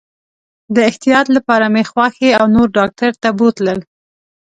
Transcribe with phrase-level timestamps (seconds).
[0.75, 3.79] د احتیاط لپاره مې خواښي او نور ډاکټر ته بوتلل.